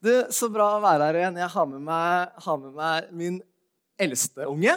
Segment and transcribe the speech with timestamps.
[0.00, 1.38] Du, Så bra å være her igjen.
[1.42, 3.34] Jeg har med meg, har med meg min
[4.00, 4.72] eldste unge.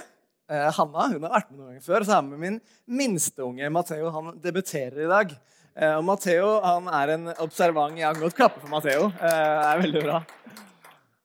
[0.52, 2.04] Eh, Hanna hun har vært med noen ganger før.
[2.04, 2.58] Så har jeg med min
[3.00, 4.09] minste unge, Matheo.
[4.12, 5.31] Han debuterer i dag.
[5.73, 9.07] Eh, og Matheo han er en observant Jeg kan godt klappe for Matheo.
[9.15, 10.20] Eh, det er veldig bra.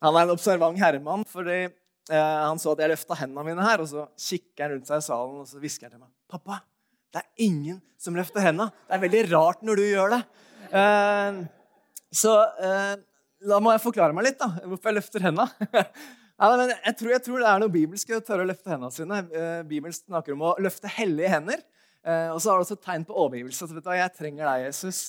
[0.07, 3.83] Han er en observant herremann fordi eh, han så at jeg løfta hendene mine her.
[3.83, 6.15] Og så kikker han rundt seg i salen og så hvisker han til meg.
[6.31, 6.63] 'Pappa,
[7.11, 8.71] det er ingen som løfter hendene.
[8.87, 10.25] Det er veldig rart når du gjør det.'
[10.69, 11.45] Eh,
[12.15, 12.97] så eh,
[13.47, 15.69] da må jeg forklare meg litt, da, hvorfor jeg løfter hendene.
[16.39, 19.17] Ja, jeg, tror, jeg tror det er noe bibelsk å tørre å løfte hendene sine.
[19.35, 21.65] Eh, Bibelen snakker om å løfte hellige hender.
[22.07, 23.67] Eh, og så har det også et tegn på overgivelse.
[23.67, 25.01] Så vet du jeg trenger deg, Jesus.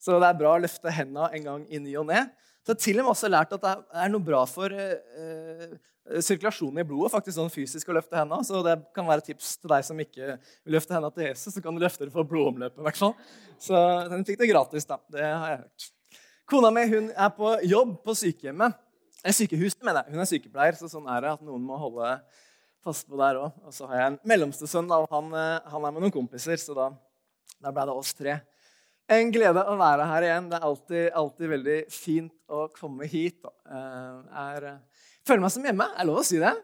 [0.00, 2.22] Så det er bra å løfte hendene en gang i ny og ne.
[2.64, 5.76] Så jeg har til og med også lært at det er noe bra for eh,
[6.24, 8.48] sirkulasjonen i blodet faktisk sånn fysisk å løfte hendene.
[8.48, 11.52] Så det kan være tips til deg som ikke vil løfte hendene til Jesus.
[11.52, 12.80] Så kan du løfte det for blodomløpet.
[12.80, 13.14] i hvert fall.
[13.60, 15.02] Så den fikk det gratis, da.
[15.12, 15.92] Det har jeg hørt.
[16.48, 18.76] Kona mi hun er på jobb på sykehjemmet.
[19.20, 20.14] Eh, sykehuset, mener jeg.
[20.14, 22.12] Hun er sykepleier, så sånn er det at noen må holde
[22.84, 23.58] fast på der òg.
[23.68, 26.56] Og så har jeg en mellomste sønn, og han, eh, han, er med noen kompiser,
[26.62, 26.86] så da,
[27.60, 28.38] da ble det oss tre.
[29.12, 30.48] En glede å være her igjen.
[30.48, 33.44] Det er alltid, alltid veldig fint å komme hit.
[33.68, 34.66] Jeg er,
[35.28, 35.88] føler meg som hjemme.
[35.92, 36.54] Er det lov å si det?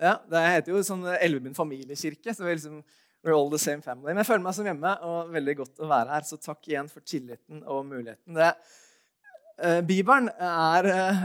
[0.00, 2.32] Ja, Det heter jo sånn Elvebyen familiekirke.
[2.32, 2.80] så vi liksom,
[3.24, 4.10] We're all the same family.
[4.12, 6.26] Men jeg føler meg som hjemme, og veldig godt å være her.
[6.28, 8.36] Så takk igjen for tilliten og muligheten.
[8.36, 8.50] Det,
[9.62, 11.24] uh, Bibelen er uh,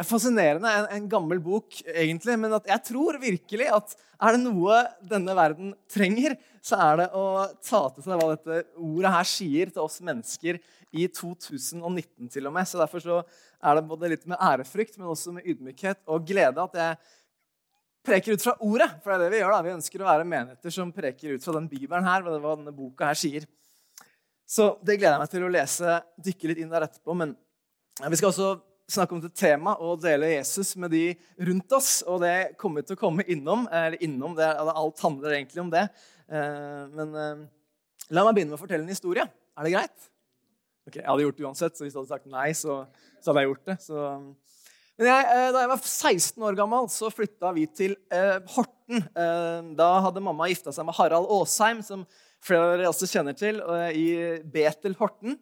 [0.00, 0.70] er fascinerende.
[0.70, 2.36] En, en, gammel bok, egentlig.
[2.40, 7.24] Men jeg tror virkelig at er det noe denne verden trenger, så er det å
[7.64, 12.56] ta til seg hva dette ordet her sier til oss mennesker i 2019 til og
[12.56, 12.68] med.
[12.68, 13.22] Så Derfor så
[13.60, 17.00] er det både litt med ærefrykt, men også med ydmykhet og glede at jeg
[18.06, 18.90] preker ut fra ordet.
[19.00, 19.54] For det er det vi gjør.
[19.54, 19.64] da.
[19.64, 23.12] Vi ønsker å være menigheter som preker ut fra den bibelen her, hva denne boka
[23.12, 23.48] her sier.
[24.50, 27.14] Så det gleder jeg meg til å lese, dykke litt inn der etterpå.
[27.14, 27.36] Men
[28.08, 28.50] vi skal også
[28.90, 31.04] snakke om et tema og dele Jesus med de
[31.48, 31.90] rundt oss.
[32.08, 33.66] Og det kommer vi til å komme innom.
[33.70, 35.86] eller innom, det, Alt handler egentlig om det.
[36.30, 37.42] Eh, men eh,
[38.10, 39.26] la meg begynne med å fortelle en historie.
[39.26, 40.08] Er det greit?
[40.88, 42.82] Ok, Jeg hadde gjort det uansett, så hvis du hadde sagt nei, så,
[43.20, 43.76] så hadde jeg gjort det.
[43.84, 44.08] Så.
[45.00, 47.96] Men jeg, eh, da jeg var 16 år gammel, så flytta vi til
[48.56, 49.06] Horten.
[49.78, 52.02] Da hadde mamma gifta seg med Harald Aasheim, som
[52.42, 53.60] flere av dere også kjenner til,
[53.94, 55.36] i Betel Horten.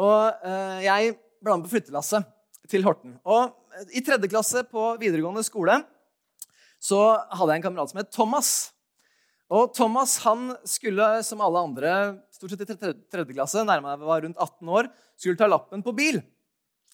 [0.00, 0.46] Og
[0.82, 2.26] jeg ble med på flyttelasset
[2.70, 3.16] til Horten.
[3.24, 3.54] Og
[3.96, 5.80] I tredje klasse på videregående skole
[6.80, 7.00] så
[7.36, 8.50] hadde jeg en kamerat som het Thomas.
[9.50, 11.94] Og Thomas han skulle, som alle andre
[12.32, 16.20] stort sett i tredje klasse, nærmere var rundt 18 år, skulle ta lappen på bil.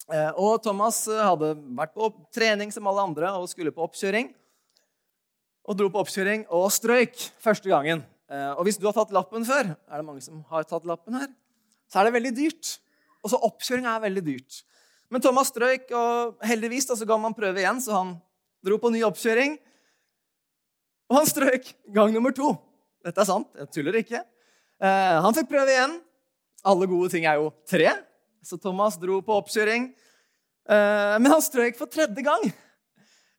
[0.07, 4.31] Eh, og Thomas hadde vært på trening som alle andre og skulle på oppkjøring.
[5.67, 8.03] Og dro på oppkjøring og strøyk første gangen.
[8.31, 11.19] Eh, og hvis du har tatt lappen før, er det mange som har tatt lappen
[11.19, 11.31] her,
[11.87, 12.73] så er det veldig dyrt.
[13.25, 14.61] Også oppkjøring er veldig dyrt.
[15.13, 18.15] Men Thomas strøyk, og heldigvis da, så ga man prøve igjen, så han
[18.65, 19.55] dro på ny oppkjøring.
[21.07, 22.51] Og han strøyk gang nummer to.
[23.05, 24.19] Dette er sant, jeg tuller ikke.
[24.83, 25.95] Eh, han fikk prøve igjen.
[26.67, 27.93] Alle gode ting er jo tre,
[28.43, 29.87] så Thomas dro på oppkjøring.
[30.67, 32.43] Eh, men han strøyk for tredje gang.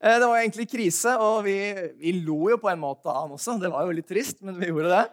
[0.00, 1.58] Eh, det var egentlig krise, og vi,
[2.00, 3.58] vi lo jo på en måte av han også.
[3.60, 5.04] Det var jo litt trist, men vi gjorde det.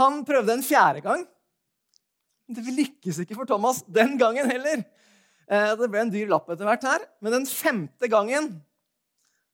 [0.00, 1.22] Han prøvde en fjerde gang.
[2.44, 4.84] Det lykkes ikke for Thomas den gangen heller.
[5.48, 7.04] Eh, det ble en dyr lapp etter hvert her.
[7.24, 8.52] Men den femte gangen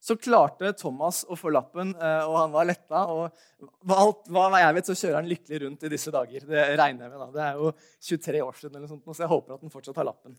[0.01, 3.03] så klarte Thomas å få lappen, eh, og han var letta.
[3.13, 6.47] Og alt, hva jeg vet, så kjører han lykkelig rundt i disse dager.
[6.49, 7.21] Det regner jeg med.
[7.21, 7.31] da.
[7.35, 7.73] Det er jo
[8.09, 10.39] 23 år siden, eller sånt, så jeg håper at han fortsatt har lappen.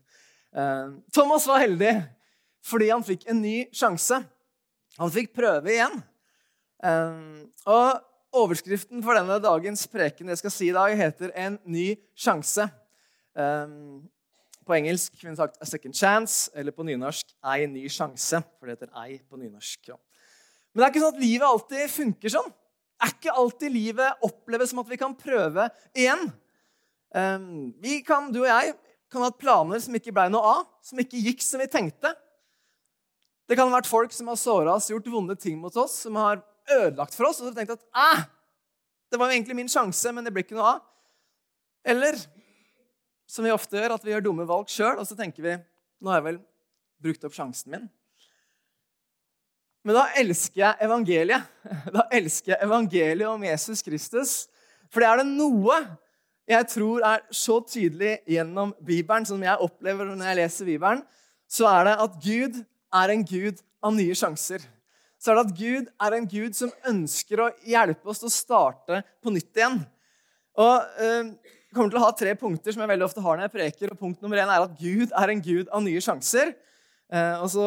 [0.52, 1.94] Eh, Thomas var heldig
[2.62, 4.20] fordi han fikk en ny sjanse.
[4.98, 5.96] Han fikk prøve igjen.
[6.82, 8.02] Og
[8.32, 12.68] overskriften for denne dagens preken jeg skal si i dag, heter 'En ny sjanse'.
[14.62, 18.42] På engelsk kunne sagt 'a second chance', eller på nynorsk 'ei ny sjanse'.
[18.58, 19.88] For det heter 'ei' på nynorsk.
[19.88, 19.96] Ja.
[20.72, 22.52] Men det er ikke sånn at livet alltid funker sånn.
[22.52, 26.32] Det er ikke alltid livet oppleves som at vi kan prøve igjen.
[27.14, 28.74] Um, vi kan, Du og jeg
[29.10, 32.14] kan ha hatt planer som ikke ble noe av, som ikke gikk som vi tenkte.
[33.48, 36.14] Det kan ha vært folk som har såra oss, gjort vonde ting mot oss, som
[36.16, 36.42] har
[36.76, 38.22] ødelagt for oss, og så har vi at Æh,
[39.12, 40.84] det var jo egentlig min sjanse, men det ble ikke noe av.
[41.84, 42.16] Eller
[43.28, 45.56] som vi ofte gjør, at vi gjør dumme valg sjøl, og så tenker vi
[46.02, 46.38] nå har jeg vel
[47.02, 47.90] brukt opp sjansen min.
[49.86, 51.50] Men da elsker jeg evangeliet.
[51.96, 54.34] Da elsker jeg evangeliet om Jesus Kristus.
[54.90, 55.78] For det er det noe
[56.50, 61.02] jeg tror er så tydelig gjennom Bibelen, som jeg opplever når jeg leser Bibelen,
[61.46, 62.58] så er det at Gud
[62.98, 64.64] er en Gud av nye sjanser.
[65.22, 68.34] Så er det at Gud er en Gud som ønsker å hjelpe oss til å
[68.34, 69.82] starte på nytt igjen.
[70.58, 71.02] Og...
[71.72, 73.92] jeg kommer til å ha tre punkter som jeg veldig ofte har når jeg preker.
[73.94, 76.50] og Punkt nummer én er at Gud er en gud av nye sjanser.
[77.08, 77.64] Eh, og så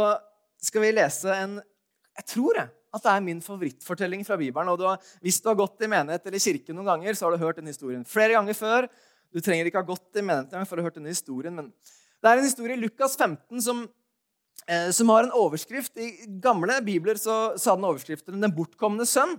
[0.61, 1.55] skal vi lese en
[2.15, 4.69] Jeg tror jeg, at det er min favorittfortelling fra Bibelen.
[4.69, 7.31] og du har, Hvis du har gått i menighet eller kirke noen ganger, så har
[7.33, 8.87] du hørt den historien flere ganger før.
[9.33, 11.73] Du trenger ikke ha gått i menighet for å ha hørt denne historien, men
[12.21, 13.89] det er en historie i Lukas 15 som, eh,
[14.91, 15.93] som har en overskrift.
[15.97, 19.35] I gamle bibler så, så den overskriften 'Den bortkomne sønn'.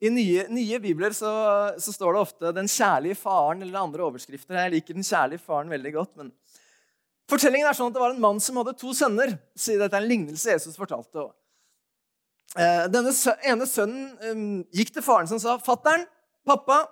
[0.00, 1.30] I nye, nye bibler så,
[1.78, 4.54] så, står det ofte 'Den kjærlige faren' eller andre overskrifter.
[4.54, 6.16] Jeg liker 'Den kjærlige faren' veldig godt.
[6.16, 6.32] men
[7.28, 9.38] Fortellingen er sånn at Det var en mann som hadde to sønner.
[9.54, 11.30] Dette er en lignelse Jesus fortalte.
[12.56, 13.12] Eh, denne
[13.44, 16.06] ene sønnen um, gikk til faren som sa, 'Fatter'n,
[16.46, 16.86] pappa'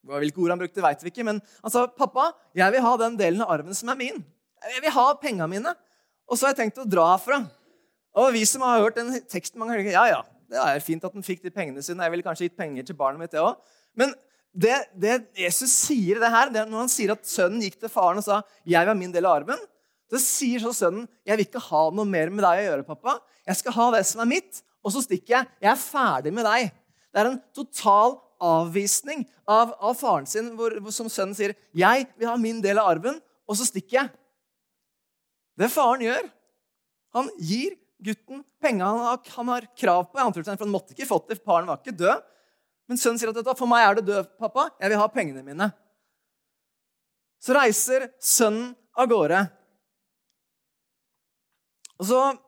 [0.00, 3.18] Hvilke ord han brukte, vet vi ikke, men han sa, 'Pappa, jeg vil ha den
[3.18, 4.24] delen av arven som er min.'
[4.64, 5.74] 'Jeg vil ha penga mine.'
[6.30, 7.42] Og så har jeg tenkt å dra herfra.
[8.20, 11.14] Og vi som har hørt den teksten mange ganger, ja, ja, det er fint at
[11.14, 12.02] han fikk de pengene sine.
[12.06, 13.58] Jeg ville kanskje gitt penger til barnet mitt, det òg.
[13.98, 14.14] Men
[14.50, 18.18] det, det, Jesus sier det her, det når han sier at sønnen gikk til faren
[18.18, 19.62] og sa 'Jeg vil ha min del av arven',
[20.10, 23.20] så sier så sønnen 'Jeg vil ikke ha noe mer med deg å gjøre, pappa.
[23.46, 25.46] Jeg skal ha det som er mitt, og så stikker jeg.
[25.62, 26.72] Jeg er ferdig med deg.'
[27.10, 32.28] Det er en total avvisning av, av faren sin, hvor, som sønnen sier 'Jeg vil
[32.28, 34.10] ha min del av arven', og så stikker jeg.
[35.58, 36.28] Det faren gjør,
[37.16, 40.18] han gir gutten penga han, han, har krav på.
[40.18, 42.26] for Han måtte ikke fått det, faren var ikke død.
[42.88, 44.70] Men sønnen sier at 'for meg er det død, pappa.
[44.80, 45.72] Jeg vil ha pengene mine'.
[47.40, 49.50] Så reiser sønnen av gårde.
[52.00, 52.38] Og så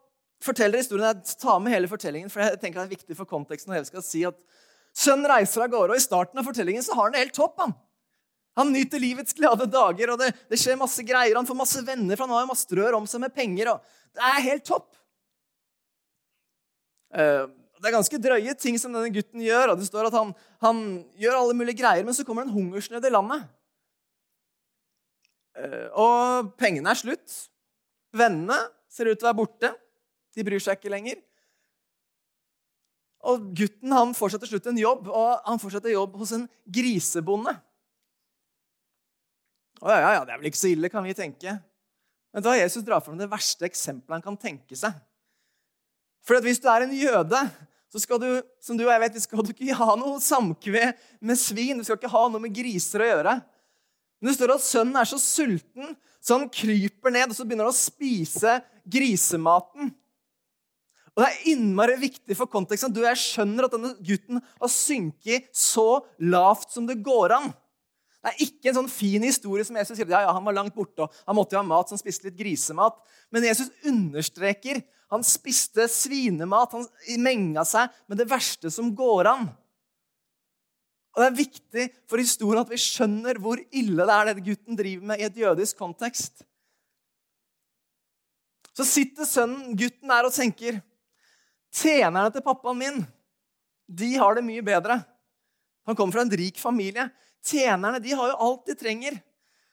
[0.42, 3.70] forteller historien, jeg tar med hele fortellingen, for jeg tenker det er viktig for konteksten.
[3.70, 4.34] når jeg skal si at
[4.92, 7.56] Sønnen reiser av gårde, og i starten av fortellingen så har han det helt topp.
[7.62, 7.72] Han
[8.58, 11.38] Han nyter livets glade dager, og det, det, skjer masse greier.
[11.38, 13.72] Han får masse venner, for han har jo masse rør om seg med penger.
[13.72, 14.90] og Det er helt topp.
[17.12, 17.48] Uh,
[17.80, 19.72] det er ganske drøye ting som denne gutten gjør.
[19.72, 20.34] og Det står at han,
[20.64, 20.84] han
[21.20, 23.48] gjør alle mulige greier, men så kommer det en hungersnød i landet.
[25.56, 27.40] Uh, og pengene er slutt.
[28.12, 28.60] Vennene
[28.92, 29.72] ser ut til å være borte.
[30.36, 31.24] De bryr seg ikke lenger.
[33.32, 36.48] Og gutten han får seg til slutt en jobb, og han til jobb hos en
[36.66, 37.54] grisebonde.
[39.82, 41.56] Å, ja, ja, Det er vel ikke så ille, kan vi tenke.
[42.32, 44.94] Men da Jesus drar fram det verste eksempelet han kan tenke seg.
[46.22, 47.40] For hvis du er en jøde,
[47.92, 48.28] så skal du
[48.62, 51.82] som du og jeg vet, skal du ikke ha noe samkved med svin.
[51.82, 53.34] Du skal ikke ha noe med griser å gjøre.
[54.22, 57.66] Men det står at sønnen er så sulten så han kryper ned og så begynner
[57.66, 59.90] han å spise grisematen.
[61.12, 62.94] Og Det er innmari viktig for konteksten.
[62.94, 67.50] Du, Jeg skjønner at denne gutten har synket så lavt som det går an.
[68.22, 70.76] Det er ikke en sånn fin historie som Jesus sier ja, ja, han var langt
[70.76, 73.00] borte og han måtte jo ha mat, så han spiste litt grisemat.
[73.34, 74.78] Men Jesus understreker
[75.12, 76.72] han spiste svinemat.
[76.72, 76.86] Han
[77.20, 79.50] menga seg med det verste som går an.
[81.12, 84.78] Og Det er viktig for historien at vi skjønner hvor ille det er det gutten
[84.78, 86.46] driver med i et jødisk kontekst.
[88.72, 90.80] Så sitter sønnen, gutten der og tenker
[91.72, 93.04] Tjenerne til pappaen min
[93.92, 94.98] de har det mye bedre.
[95.88, 97.06] Han kommer fra en rik familie.
[97.42, 99.18] Tjenerne de har jo alt de trenger.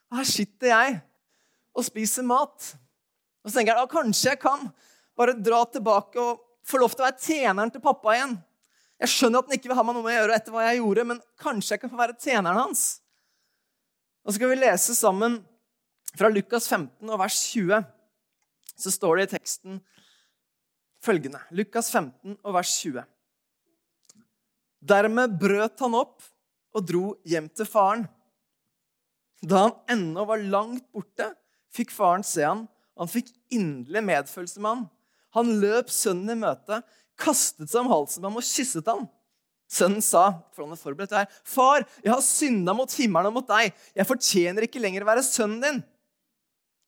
[0.10, 1.00] Her sitter jeg
[1.78, 2.72] og spiser mat.
[3.44, 4.70] Og så tenker jeg at kanskje jeg kan
[5.20, 8.38] bare dra tilbake og få lov til å være tjeneren til pappa igjen.
[9.00, 10.82] Jeg skjønner at han ikke vil ha meg noe med å gjøre etter hva jeg
[10.82, 12.84] gjorde, men kanskje jeg kan få være tjeneren hans.
[14.26, 15.40] Og så skal vi lese sammen
[16.18, 17.86] fra Lukas 15 og vers 20.
[18.80, 19.80] Så står det i teksten
[21.04, 21.40] følgende.
[21.56, 23.06] Lukas 15 og vers 20.
[24.80, 26.24] Dermed brøt han opp
[26.76, 28.06] og dro hjem til faren.
[29.42, 31.32] Da han ennå var langt borte,
[31.74, 32.66] fikk faren se han,
[33.00, 34.88] han fikk inderlig medfølelse med han.
[35.38, 36.82] Han løp sønnen i møte,
[37.20, 39.06] kastet seg om halsen på ham og kysset ham.
[39.70, 40.24] Sønnen sa,
[40.56, 43.74] for han er forberedt her, 'Far, jeg har synda mot himmelen og mot deg.
[43.96, 45.84] Jeg fortjener ikke lenger å være sønnen din.'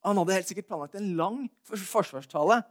[0.02, 2.64] Han hadde helt sikkert planlagt en lang forsvarstale.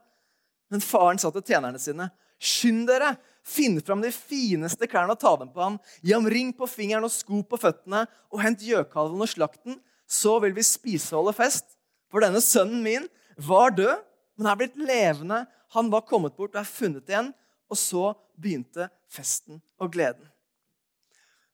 [0.72, 2.10] Men faren sa til tjenerne sine,
[2.42, 3.16] 'Skynd dere!
[3.42, 7.06] Finn fram de fineste klærne og ta dem på ham.' 'Gi ham ring på fingeren
[7.06, 11.38] og sko på føttene, og hent gjøkalven og slakten.' 'Så vil vi spise og holde
[11.38, 11.78] fest.'
[12.12, 13.08] For denne sønnen min
[13.40, 14.02] var død,
[14.38, 15.46] men er blitt levende.
[15.78, 17.32] Han var kommet bort og er funnet igjen.
[17.72, 20.28] Og så begynte festen og gleden.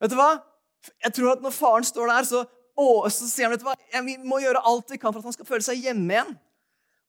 [0.02, 0.40] Vet du hva?
[1.04, 2.44] Jeg tror at Når faren står der, så,
[2.78, 3.78] å, så sier han vet du hva?
[4.06, 6.36] vi må gjøre alt vi kan for at han skal føle seg hjemme igjen.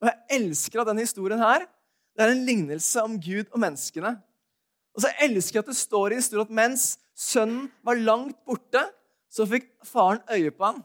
[0.02, 1.64] Og Jeg elsker at denne historien her,
[2.18, 4.16] det er en lignelse om Gud og menneskene.
[4.98, 8.82] Og så elsker jeg at det står i historien at mens sønnen var langt borte,
[9.30, 10.80] så fikk faren øye på ham.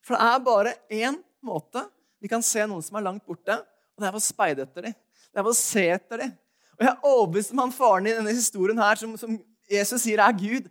[0.00, 1.84] For det er bare én måte
[2.20, 4.88] vi kan se noen som er langt borte, og det er ved å speide etter
[4.88, 4.96] dem.
[5.28, 6.32] Det er ved å se etter dem.
[6.76, 9.36] Og Jeg er overbevist om han faren i denne historien her, som, som
[9.68, 10.68] Jesus sier er Gud.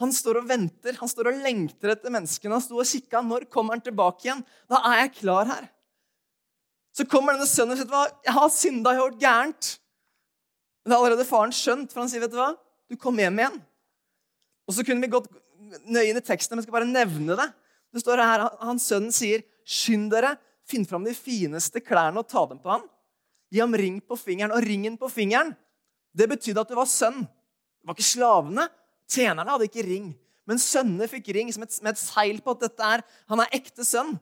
[0.00, 2.56] Han står og venter, han står og lengter etter menneskene.
[2.56, 3.20] Han sto og kikka.
[3.24, 4.40] Når kommer han tilbake igjen?
[4.70, 5.68] Da er jeg klar her.
[6.94, 9.78] Så kommer denne sønnen og sier, 'Jeg har synda, jeg har gjort gærent.'
[10.84, 12.54] Men det har allerede faren skjønt, for han sier, 'Vet du hva,
[12.90, 13.62] du kom hjem igjen.'
[14.68, 15.28] Og så kunne vi gått
[15.86, 17.52] nøye inn i teksten, men jeg skal bare nevne det.
[17.92, 22.46] Det står her, han sønnen sier, 'Skynd dere, finn fram de fineste klærne og ta
[22.46, 22.88] dem på ham.'
[23.50, 25.56] 'Gi ham ring på fingeren.' Og ringen på fingeren,
[26.14, 27.26] det betydde at du var sønn.
[27.26, 28.68] Det var ikke slavene.
[29.10, 30.14] Tjenerne hadde ikke ring.
[30.46, 33.56] Men sønnene fikk ring som et, med et seil på at dette er, han er
[33.56, 34.14] ekte sønn.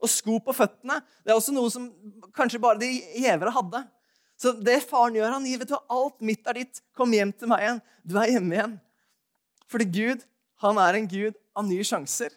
[0.00, 1.00] Og sko på føttene.
[1.24, 1.88] Det er også noe som
[2.36, 2.88] kanskje bare de
[3.20, 3.82] gjevere hadde.
[4.40, 6.80] Så det faren gjør, han gir vet du, alt mitt er ditt.
[6.96, 7.80] Kom hjem til meg igjen.
[8.08, 8.76] Du er hjemme igjen.
[9.70, 10.22] Fordi Gud,
[10.64, 12.32] han er en gud av nye sjanser.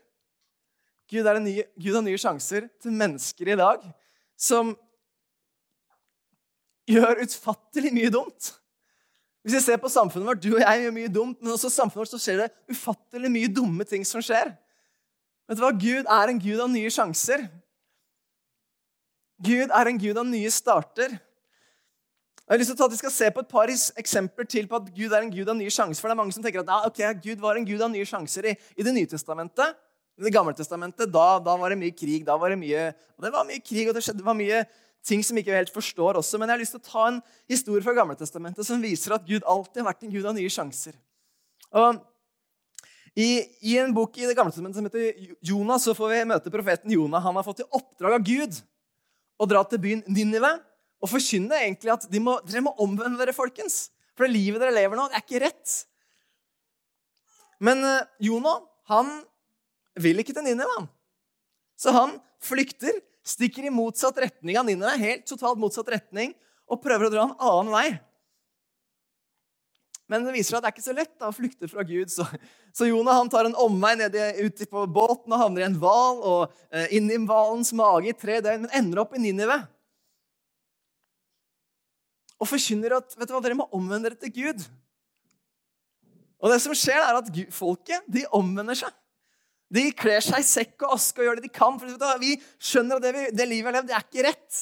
[1.12, 3.86] Gud er en ny, Gud har nye sjanser til mennesker i dag
[4.40, 4.74] som
[6.90, 8.52] gjør utfattelig mye dumt.
[9.44, 11.76] Hvis vi ser på samfunnet vårt, Du og jeg gjør mye dumt, men også i
[11.76, 14.54] samfunnet vårt så skjer det ufattelig mye dumme ting som skjer.
[15.48, 15.74] Vet du hva?
[15.76, 17.46] Gud er en gud av nye sjanser.
[19.44, 21.18] Gud er en gud av nye starter.
[22.44, 24.92] Jeg har lyst til at Vi skal se på et par eksempler til på at
[24.96, 26.00] Gud er en gud av nye sjanser.
[26.02, 28.08] For det er mange som tenker at ja, okay, Gud var en gud av nye
[28.08, 29.76] sjanser i, i Det nye testamentet.
[30.20, 32.26] I Det gamle testamentet, da, da, var det mye krig.
[32.26, 34.66] da var Det mye, og det var mye krig, og det skjedde, det var mye
[35.04, 36.38] ting som vi ikke helt forstår også.
[36.38, 39.44] Men jeg har lyst til å ta en historie fra Gamletestamentet som viser at Gud
[39.44, 40.96] alltid har vært en gud av nye sjanser.
[41.74, 42.00] Og
[43.14, 46.54] i, I, en bok i Det gamle testamentet som heter Jonas, så får vi møte
[46.54, 47.22] profeten Jonah.
[47.22, 48.58] Han har fått i oppdrag av Gud
[49.38, 50.56] å dra til byen Ninive
[51.04, 53.92] og forkynne egentlig at må, dere må omvende dere, folkens.
[54.18, 55.74] For det livet dere lever nå, det er ikke rett.
[57.64, 59.12] Men uh, Jonah han
[60.00, 60.88] vil ikke til Ninive.
[61.80, 66.34] Så han flykter stikker i motsatt retning av Ninive, helt totalt motsatt retning,
[66.66, 67.88] og prøver å dra en annen vei.
[70.14, 72.12] Men det viser seg at det er ikke så lett da, å flykte fra Gud.
[72.14, 72.26] Så,
[72.76, 76.20] så Jonah han tar en omvei ned ut på båten og havner i en hval
[76.22, 79.58] og eh, inn i hvalens mage i tre døgn, men ender opp i Ninive.
[82.38, 84.66] Og forkynner at vet du hva, dere må omvende dere til Gud.
[86.44, 88.92] Og det som skjer, er at folket de omvender seg.
[89.74, 91.80] De kler seg i sekk og aske og gjør det de kan.
[91.82, 94.60] for Vi skjønner at det, vi, det livet vi har levd, det er ikke rett.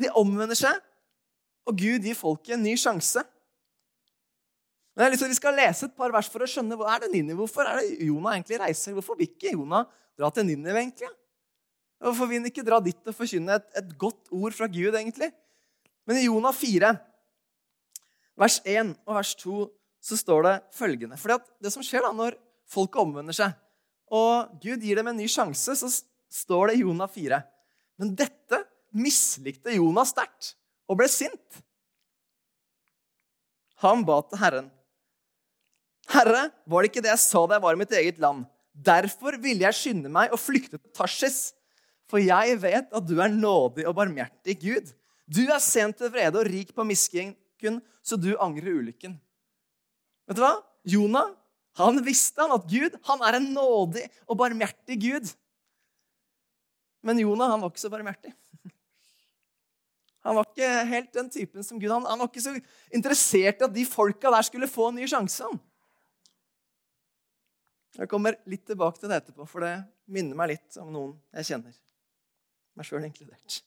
[0.00, 0.80] De omvender seg,
[1.68, 3.22] og Gud gir folket en ny sjanse.
[4.96, 7.40] Men at Vi skal lese et par vers for å skjønne hva er det Ninive.
[7.40, 8.92] Hvorfor er det Jonah egentlig reiser?
[8.92, 9.86] Hvorfor vil ikke Jonah
[10.18, 11.08] dra til Ninive, egentlig?
[12.02, 15.30] Hvorfor vil han ikke dra dit og forkynne et, et, godt ord fra Gud, egentlig?
[16.08, 16.90] Men i Jonah 4,
[18.42, 19.58] vers 1 og vers 2,
[20.02, 21.18] så står det følgende.
[21.20, 22.36] For det som skjer da når
[22.68, 23.54] folket omvender seg,
[24.12, 25.88] og Gud gir dem en ny sjanse, så
[26.42, 27.38] står det i Jonah 4.
[28.02, 30.56] Men dette mislikte Jonah sterkt
[30.90, 31.62] og ble sint.
[33.86, 34.68] Han ba til Herren.
[36.10, 38.46] Herre, var det ikke det jeg sa da jeg var i mitt eget land?
[38.72, 41.52] Derfor ville jeg skynde meg og flykte til Tarsis.
[42.10, 44.90] For jeg vet at du er nådig og barmhjertig Gud.
[45.30, 49.14] Du er sent til vrede og rik på miskunn, så du angrer ulykken.
[50.28, 50.56] Vet du hva?
[50.88, 51.30] Jonah
[51.80, 55.30] han visste han at Gud han er en nådig og barmhjertig Gud.
[57.02, 58.34] Men Jonah han var ikke så barmhjertig.
[60.22, 61.90] Han var ikke helt den typen som Gud.
[61.90, 62.52] Han, han var ikke så
[62.94, 65.48] interessert i at de folka der skulle få en ny sjanse.
[67.98, 69.74] Jeg kommer litt tilbake til det etterpå, for det
[70.12, 71.76] minner meg litt om noen jeg kjenner.
[72.78, 73.60] Meg sjøl inkludert.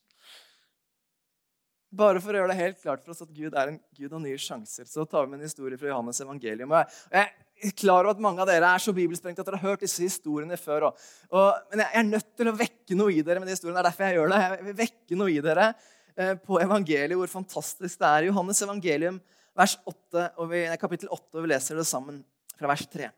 [1.96, 4.22] Bare for å gjøre det helt klart for oss at Gud er en Gud av
[4.24, 6.74] nye sjanser, så tar vi med en historie fra Johannes evangelium.
[6.74, 7.30] Og jeg,
[7.70, 10.04] er klar over at mange av dere er så bibelsprengte at dere har hørt disse
[10.04, 10.90] historiene før.
[10.90, 13.78] Og, og, men jeg er nødt til å vekke noe i dere med de historiene.
[13.78, 14.42] Det er derfor jeg gjør det.
[14.44, 18.28] Jeg vil vekke noe i dere eh, på evangeliet, hvor fantastisk det er.
[18.28, 19.22] Johannes evangelium,
[19.56, 22.20] vers 8, og vi, kapittel 8, og vi leser det sammen
[22.58, 23.14] fra vers 3.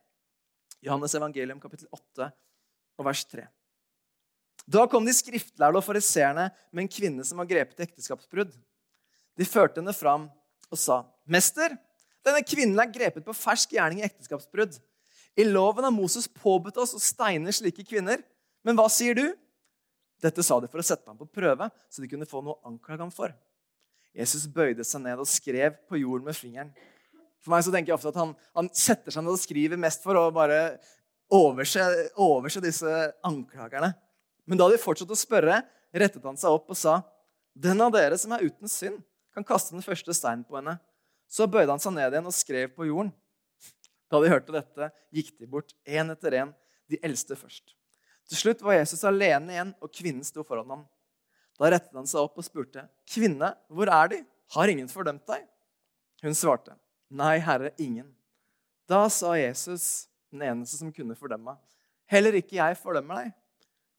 [0.84, 2.29] Johannes evangelium, kapittel 8,
[2.98, 3.48] og vers 3.
[4.67, 8.51] Da kom de skriftlærde og fariseerne med en kvinne som var grepet i ekteskapsbrudd.
[9.38, 10.27] De førte henne fram
[10.67, 11.77] og sa, 'Mester,
[12.25, 14.75] denne kvinnen er grepet på fersk gjerning i ekteskapsbrudd.
[15.38, 18.24] I loven har Moses påbudt oss å steine slike kvinner.
[18.65, 19.31] Men hva sier du?
[20.19, 22.72] Dette sa de for å sette ham på prøve, så de kunne få noe å
[22.72, 23.31] anklage ham for.
[24.17, 26.74] Jesus bøyde seg ned og skrev på jorden med fingeren.
[27.48, 30.01] For meg så tenker jeg ofte at han, han setter seg ned og skriver mest
[30.04, 30.82] for å bare
[31.32, 31.80] overse,
[32.20, 33.94] overse disse anklagerne.
[34.44, 35.62] Men da de fortsatte å spørre,
[35.96, 36.98] rettet han seg opp og sa,
[37.56, 39.00] 'Den av dere som er uten synd,
[39.32, 40.75] kan kaste den første steinen på henne.'
[41.32, 43.13] Så bøyde han seg ned igjen og skrev på jorden.
[44.12, 46.54] Da de hørte dette, gikk de bort én etter én,
[46.92, 47.75] de eldste først.
[48.27, 50.84] Til slutt var Jesus alene igjen, og kvinnen sto foran ham.
[51.60, 54.25] Da rettet han seg opp og spurte, 'Kvinne, hvor er De?
[54.51, 55.48] Har ingen fordømt deg?'
[56.24, 56.75] Hun svarte,
[57.10, 58.14] 'Nei, Herre, ingen.'
[58.88, 61.58] Da sa Jesus, den eneste som kunne fordømme,
[62.08, 63.34] 'Heller ikke jeg fordømmer deg.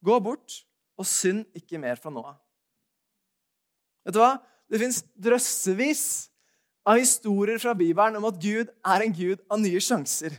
[0.04, 0.64] Gå bort
[0.96, 2.40] og synd ikke mer fra nå av.'
[4.04, 4.38] Vet du hva?
[4.68, 6.04] Det fins drøssevis
[6.88, 10.36] av historier fra Bibelen om at Gud er en gud av nye sjanser.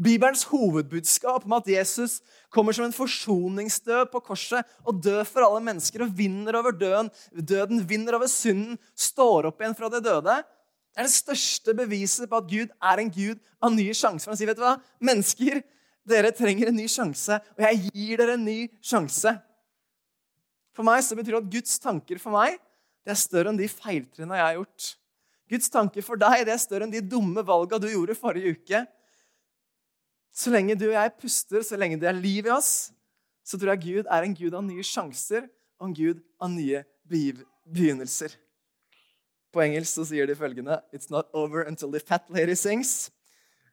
[0.00, 5.60] Bibelens hovedbudskap om at Jesus kommer som en forsoningsdød på korset og dør for alle
[5.66, 10.38] mennesker og vinner over døden, døden vinner over synden, står opp igjen fra de døde,
[10.90, 14.32] det er det største beviset på at Gud er en gud av nye sjanser.
[14.32, 14.74] Han sier, vet du hva?
[15.06, 15.60] Mennesker,
[16.10, 19.32] dere trenger en ny sjanse, og jeg gir dere en ny sjanse.
[20.74, 22.58] For meg så betyr det at Guds tanker for meg
[23.06, 24.88] det er større enn de feiltrinnene jeg har gjort.
[25.50, 28.82] Guds tanker for deg det er større enn de dumme valga du gjorde forrige uke.
[30.30, 32.90] Så lenge du og jeg puster, så lenge det er liv i oss,
[33.42, 35.48] så tror jeg Gud er en gud av nye sjanser
[35.80, 38.36] og en gud av nye begynnelser.
[39.50, 43.10] På engelsk så sier de følgende It's not over until the fat lady sings.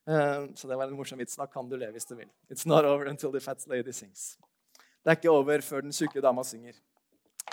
[0.08, 1.36] Uh, så det var en morsom vits.
[1.38, 2.30] Da kan du le hvis du vil.
[2.50, 4.38] It's not over until the fat lady sings.
[5.04, 6.76] Det er ikke over før den tjukke dama synger.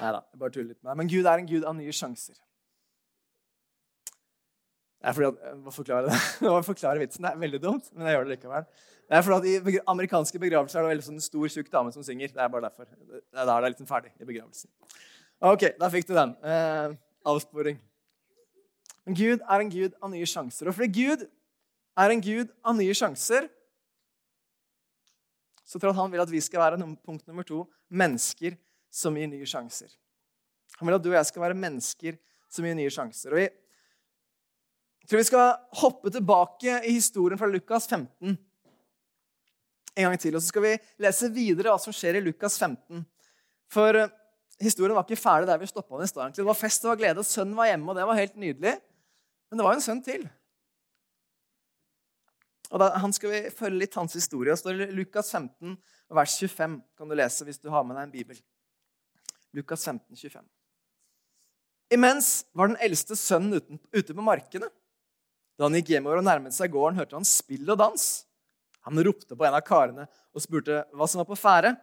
[0.00, 0.98] Nei da, bare tuller litt med deg.
[1.02, 2.34] Men Gud er en gud av nye sjanser.
[5.04, 6.18] Det er fordi at, jeg må forklare det.
[6.40, 7.26] Jeg må forklare vitsen.
[7.26, 8.68] Det er veldig dumt, men jeg gjør det likevel.
[9.04, 12.06] Det er fordi at I amerikanske begravelser er det veldig sånn stor, tjukk dame som
[12.06, 12.32] synger.
[12.32, 12.88] Det er bare derfor.
[12.88, 14.70] Det er da det liksom ferdig i begravelsen.
[15.44, 16.32] Ok, da fikk du den.
[16.40, 16.96] Eh,
[17.28, 17.76] avsporing.
[19.04, 20.68] Men Gud er en gud av nye sjanser.
[20.68, 21.26] Og fordi Gud
[22.00, 23.48] er en gud av nye sjanser,
[25.64, 28.56] så tror jeg at han vil at vi skal være punkt nummer to mennesker
[28.92, 29.92] som gir nye sjanser.
[30.78, 32.18] Han vil at du og jeg skal være mennesker
[32.52, 33.34] som gir nye sjanser.
[33.34, 33.52] Og jeg
[35.08, 38.36] tror vi skal hoppe tilbake i historien fra Lukas 15
[39.94, 40.34] en gang til.
[40.34, 43.04] Og så skal vi lese videre hva som skjer i Lukas 15.
[43.72, 44.10] For eh,
[44.62, 46.34] historien var ikke ferdig der vi stoppa den i stad.
[46.36, 48.74] Det var fest og glede, og sønnen var hjemme, og det var helt nydelig.
[49.54, 50.22] Men det var en sønn til.
[52.74, 54.50] Og da, Han skal vi følge litt hans historie.
[54.50, 55.76] Det står i Lukas 15,
[56.10, 56.72] vers 25.
[56.98, 58.40] kan du lese hvis du har med deg en bibel.
[59.54, 60.42] Lukas 15, 25.
[61.94, 64.72] Imens var den eldste sønnen uten, ute på markene.
[65.54, 68.08] Da han gikk hjemover og nærmet seg gården, hørte han spill og dans.
[68.90, 71.76] Han ropte på en av karene og spurte hva som var på ferde.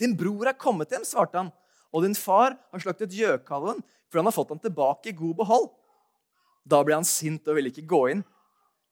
[0.00, 1.52] 'Din bror er kommet hjem', svarte han,
[1.92, 5.70] 'og din far har slaktet gjøkalven, for han har fått ham tilbake i god behold.'
[6.64, 8.22] Da ble han sint og ville ikke gå inn.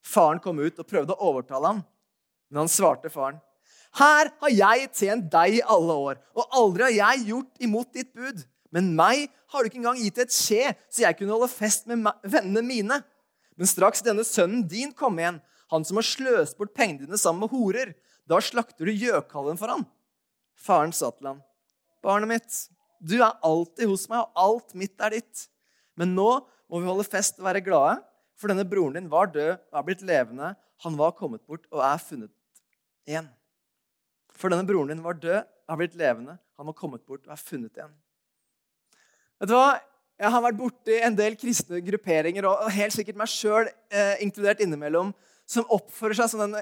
[0.02, 1.83] Faren kom ut og prøvde å overtale ham.
[2.50, 3.40] Men han svarte faren,
[3.90, 8.12] 'Her har jeg tjent deg i alle år, og aldri har jeg gjort imot ditt
[8.14, 11.87] bud.' 'Men meg har du ikke engang gitt et skje, så jeg kunne holde fest
[11.87, 13.02] med vennene mine.'
[13.56, 17.40] 'Men straks denne sønnen din kom igjen, han som har sløst bort pengene dine sammen
[17.40, 17.94] med horer,
[18.26, 19.87] da slakter du gjøkallen for han.'
[20.54, 21.42] Faren sa til ham,
[22.02, 22.68] 'Barnet mitt,
[23.02, 25.48] du er alltid hos meg, og alt mitt er ditt.'
[25.98, 27.98] Men nå må vi holde fest og være glade,
[28.38, 30.54] for denne broren din var død og er blitt levende.
[30.87, 32.33] Han var kommet bort og er funnet
[33.09, 33.28] igjen.
[34.38, 36.38] For denne broren din var død og er blitt levende.
[36.56, 37.92] Han var kommet bort og er funnet igjen.
[39.40, 39.80] Vet du hva?
[40.20, 44.61] Jeg har vært borti en del kristne grupperinger, og helt sikkert meg sjøl eh, inkludert
[44.61, 45.14] innimellom,
[45.48, 46.61] som oppfører seg som denne,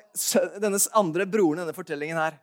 [0.63, 2.37] denne andre broren i denne fortellingen her.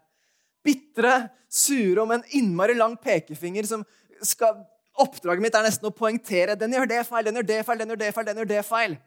[0.66, 3.86] Bitre, sure om en innmari lang pekefinger som
[4.28, 4.60] skal
[5.04, 7.92] Oppdraget mitt er nesten å poengtere den gjør det feil, den gjør det feil, den
[7.92, 8.28] gjør det feil.
[8.30, 8.98] den gjør det feil.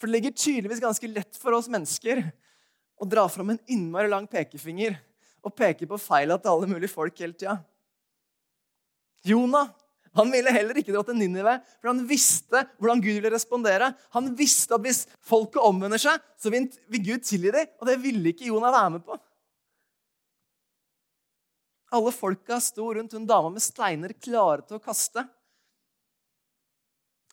[0.00, 2.24] For det ligger tydeligvis ganske lett for oss mennesker
[3.00, 4.96] å dra fram en innmari lang pekefinger
[5.44, 7.60] og peke på feila til alle mulige folk hele tida.
[9.24, 9.70] Jonah
[10.18, 13.92] han ville heller ikke dra til Ninive, for han visste hvordan Gud ville respondere.
[14.16, 17.68] Han visste at hvis folket omvender seg, så vil Gud tilgi dem.
[17.78, 19.18] Og det ville ikke Jonah være med på.
[21.90, 25.24] Alle folka sto rundt hun dama med steiner klare til å kaste.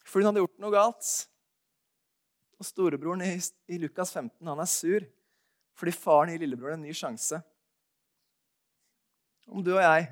[0.02, 1.10] For hun hadde gjort noe galt.
[2.58, 5.06] Og storebroren i, Lukas 15 han er sur
[5.78, 7.38] fordi faren gir lillebroren en ny sjanse.
[9.46, 10.08] Om du og jeg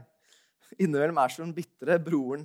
[0.79, 2.45] innimellom er som den bitre broren,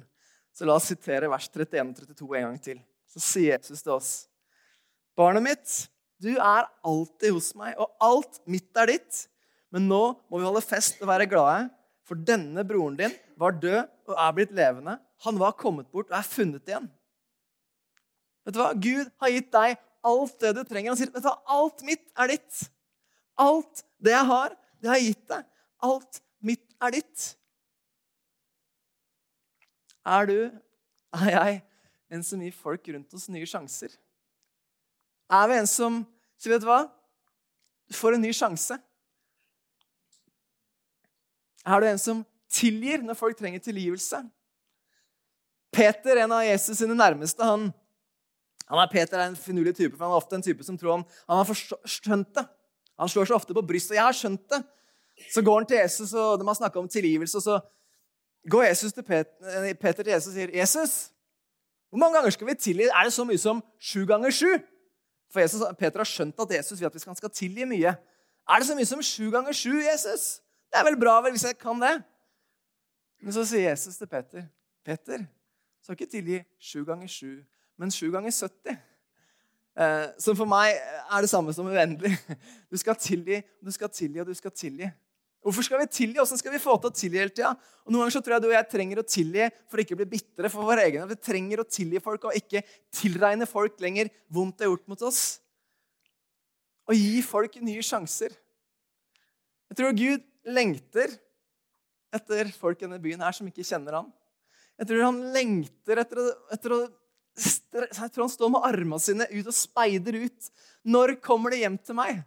[0.49, 2.79] så la oss sitere vers 31 og 32 en gang til.
[3.05, 4.09] Så sier Jesus til oss,
[5.13, 5.75] barnet mitt,
[6.17, 9.21] du er alltid hos meg, og alt mitt er ditt.
[9.69, 11.69] Men nå må vi holde fest og være glade,
[12.07, 14.97] for denne broren din var død og er blitt levende.
[15.25, 16.89] Han var kommet bort og er funnet igjen.
[18.45, 18.71] Vet du hva?
[18.73, 19.77] Gud har gitt deg
[20.11, 20.91] alt det du trenger.
[20.91, 21.37] Han sier vet du hva?
[21.55, 22.63] alt mitt er ditt.
[23.41, 25.45] Alt det jeg har, det har jeg gitt deg.
[25.85, 27.27] Alt mitt er ditt.
[30.01, 30.37] Er du,
[31.13, 31.59] er jeg,
[32.11, 33.93] en som gir folk rundt oss nye sjanser?
[35.31, 36.01] Er vi en som
[36.41, 36.81] sier, vet du hva?
[37.87, 38.77] Du får en ny sjanse.
[41.65, 44.21] Er du en som tilgir når folk trenger tilgivelse?
[45.71, 47.69] Peter, en av Jesus sine nærmeste, han,
[48.67, 50.97] han er Peter er en finurlig type, for han er ofte en type som tror
[50.97, 52.43] han, han har skjønt det.
[52.99, 53.95] Han slår seg ofte på brystet.
[53.95, 54.63] 'Jeg har skjønt det.'
[55.31, 57.59] Så går han til Jesus, og de har snakka om tilgivelse, og så
[58.49, 61.11] går Jesus til Peter, Peter til Jesus og sier, 'Jesus,
[61.89, 62.83] hvor mange ganger skal vi tilgi?
[62.83, 64.61] Er det så mye som sju ganger sju?'
[65.31, 67.95] For Jesus, Peter har skjønt at Jesus vil at vi skal tilgi mye.
[68.49, 70.41] Er det så mye som sju ganger sju, Jesus?
[70.71, 71.97] Det er vel bra vel hvis jeg kan det?
[73.21, 74.47] Men så sier Jesus til Peter,
[74.85, 75.25] 'Peter,
[75.83, 77.43] skal ikke tilgi sju ganger sju,
[77.77, 78.79] men sju ganger 70.'
[79.71, 82.11] Eh, som for meg er det samme som uendelig.
[82.71, 84.89] Du skal tilgi, du skal tilgi, og du skal tilgi.
[85.41, 86.19] Hvorfor skal vi tilgi?
[86.19, 87.53] Hvordan skal vi få til å tilgi hele tida?
[87.85, 89.97] Og noen ganger så tror jeg du og jeg trenger å tilgi for å ikke
[90.01, 91.07] bli bitre for våre egne.
[91.09, 92.61] Vi trenger å tilgi folk og ikke
[92.93, 95.21] tilregne folk lenger vondt det er gjort mot oss.
[96.91, 98.35] Og gi folk nye sjanser.
[99.71, 101.13] Jeg tror Gud lengter
[102.11, 104.09] etter folk i denne byen her som ikke kjenner han.
[104.81, 106.81] Jeg tror han lengter etter, etter å
[107.41, 110.49] Jeg tror han står med armene sine ut og speider ut.
[110.83, 112.23] Når kommer det hjem til meg?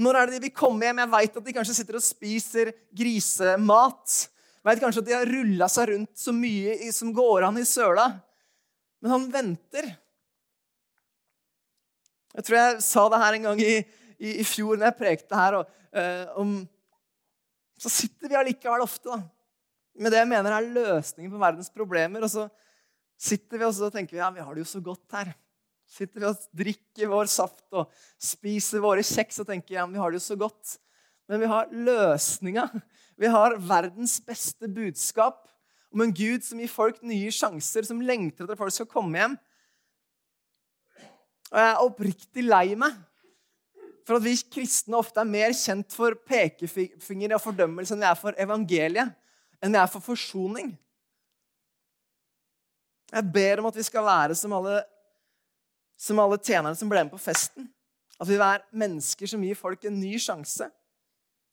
[0.00, 1.02] Når er det de vil komme hjem?
[1.02, 4.14] Jeg veit at de kanskje sitter og spiser grisemat.
[4.64, 8.08] Vet kanskje at de har rulla seg rundt så mye som går an i søla.
[9.04, 9.90] Men han venter.
[12.34, 13.74] Jeg tror jeg sa det her en gang i,
[14.16, 16.56] i, i fjor når jeg prekte her og, uh, om
[17.84, 19.18] Så sitter vi allikevel ofte da,
[20.00, 22.24] med det jeg mener er løsningen på verdens problemer.
[22.24, 22.46] Og så
[23.20, 25.34] sitter vi og tenker vi, ja, vi har det jo så godt her.
[25.84, 30.14] Sitter vi og drikker vår saft og spiser våre kjeks og tenker ja, vi har
[30.14, 30.78] det jo så godt.
[31.28, 32.68] Men vi har løsninga.
[33.20, 35.44] Vi har verdens beste budskap
[35.94, 39.20] om en Gud som gir folk nye sjanser, som lengter etter at folk skal komme
[39.20, 39.36] hjem.
[41.52, 42.96] Og jeg er oppriktig lei meg
[44.04, 48.18] for at vi kristne ofte er mer kjent for pekefinger og fordømmelse enn vi er
[48.20, 49.14] for evangeliet,
[49.64, 50.74] enn vi er for forsoning.
[53.14, 54.82] Jeg ber om at vi skal være som alle
[56.04, 57.68] som alle tjenerne som ble med på festen.
[58.20, 60.66] At vi er mennesker som gir folk en ny sjanse.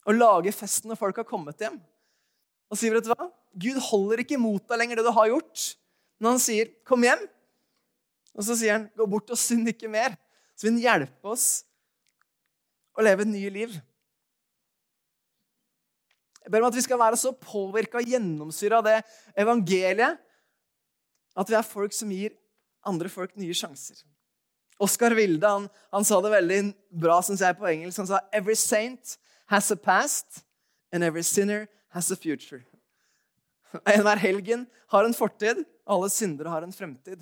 [0.10, 1.78] Og lager festen når folk har kommet hjem.
[2.72, 3.30] Og sier, vet du hva?
[3.62, 5.66] Gud holder ikke imot deg lenger det du har gjort.
[6.22, 7.28] Når han sier 'kom hjem',
[8.36, 10.18] og så sier han 'gå bort og synd ikke mer',
[10.56, 11.64] så vil han hjelpe oss
[12.97, 13.73] å leve nye liv.
[16.41, 18.97] Jeg ber om at vi skal være så påvirka og gjennomsyra av det
[19.39, 20.17] evangeliet
[21.38, 22.34] at vi er folk som gir
[22.88, 24.01] andre folk nye sjanser.
[24.82, 26.62] Oskar Wilde han, han, sa det veldig
[27.04, 28.01] bra synes jeg, på engelsk.
[28.01, 29.15] Han sa «Every saint
[29.54, 30.41] has a past,
[30.91, 32.63] and every sinner has a future».
[33.93, 37.21] Enhver helgen har en fortid, alle syndere har en fremtid.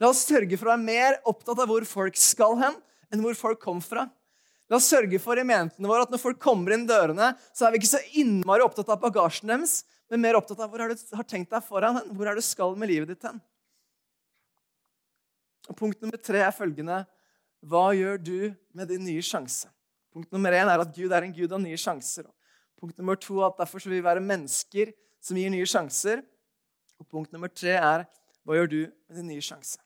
[0.00, 2.78] La oss sørge for å være mer opptatt av hvor folk skal hen,
[3.12, 4.06] enn hvor folk kom fra.
[4.70, 7.74] La oss sørge for i menighetene våre at når folk kommer inn dørene, så er
[7.74, 11.16] vi ikke så innmari opptatt av bagasjen deres, men mer opptatt av hvor har du
[11.16, 12.12] har tenkt deg foran hen?
[12.16, 13.40] Hvor er du skal med livet ditt hen?
[15.68, 17.02] Og Punkt nummer tre er følgende
[17.62, 18.38] Hva gjør du
[18.74, 19.70] med din nye sjanse?
[20.12, 22.26] Punkt nummer én er at Gud er en gud av nye sjanser.
[22.80, 24.90] Punkt nummer to er at derfor skal vi være mennesker
[25.22, 26.24] som gir nye sjanser.
[27.00, 28.04] Og punkt nummer tre er
[28.42, 29.78] hva gjør du med din nye sjanse?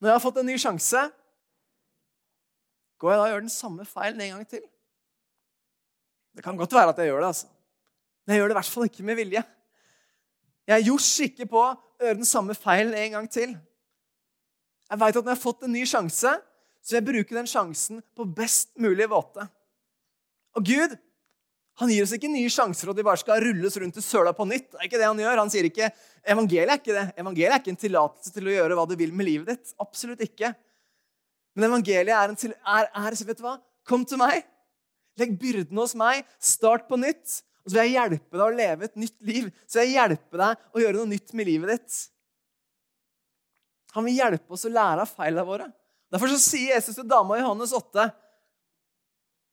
[0.00, 1.06] Når jeg har fått en ny sjanse,
[3.00, 4.62] går jeg da og gjør den samme feilen en gang til?
[6.36, 7.48] Det kan godt være at jeg gjør det, altså.
[8.24, 9.42] Men jeg gjør det i hvert fall ikke med vilje.
[10.70, 13.56] Jeg er ikke på å gjøre den samme feilen en gang til.
[14.90, 16.34] Jeg veit at når jeg har fått en ny sjanse,
[16.80, 19.46] så vil jeg bruke den sjansen på best mulig måte.
[20.58, 20.96] Og Gud
[21.80, 24.44] han gir oss ikke nye sjanser at vi bare skal rulles rundt i søla på
[24.44, 24.66] nytt.
[24.68, 25.38] Det er ikke det Han gjør.
[25.40, 25.86] Han sier ikke,
[26.28, 27.04] Evangeliet er ikke det.
[27.16, 29.72] Evangeliet er ikke en tillatelse til å gjøre hva du vil med livet ditt.
[29.80, 30.52] Absolutt ikke.
[31.60, 33.58] Men evangeliet er, en til, er, er vet du hva?
[33.84, 34.46] Kom til meg.
[35.20, 36.24] Legg byrdene hos meg.
[36.40, 37.42] Start på nytt.
[37.60, 39.50] Og så vil jeg hjelpe deg å leve et nytt liv.
[39.68, 41.98] Så vil jeg hjelpe deg å gjøre noe nytt med livet ditt.
[43.92, 45.68] Han vil hjelpe oss å lære av feilene våre.
[46.10, 48.08] Derfor så sier Jesus til dama i Johannes 8,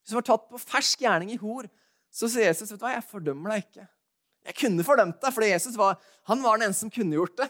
[0.08, 1.68] som var tatt på fersk gjerning i hor,
[2.14, 3.86] så sier Jesus vet du hva, jeg fordømmer deg ikke.
[4.48, 5.98] Jeg kunne fordømt deg, fordi Jesus var,
[6.32, 7.50] han var den eneste som kunne gjort det.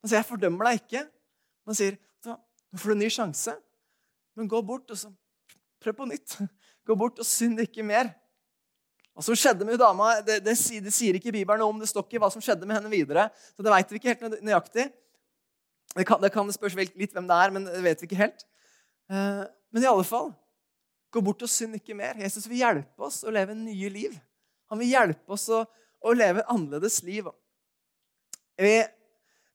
[0.00, 1.06] Han sier, 'Jeg fordømmer deg ikke.'
[1.68, 1.98] Han sier,
[2.70, 3.54] 'Nå får du en ny sjanse,
[4.38, 5.10] men gå bort og så
[5.82, 6.38] prøv på nytt.'
[6.88, 8.08] Gå bort og synd ikke mer.
[9.14, 11.78] Hva som skjedde med dama, det, det, det, sier ikke Bibelen noe om.
[11.78, 13.28] Det står ikke hva som skjedde med henne videre.
[13.54, 14.86] så det vet vi ikke helt nøyaktig.
[15.92, 18.46] Det kan, det kan spørs litt hvem det er, men det vet vi ikke helt.
[19.12, 20.30] Eh, men i alle fall
[21.10, 22.18] gå bort og synd ikke mer.
[22.22, 24.14] Jesus vil hjelpe oss å leve nye liv.
[24.70, 25.64] Han vil hjelpe oss å,
[26.00, 27.26] å leve annerledes liv.
[28.60, 28.74] Vi,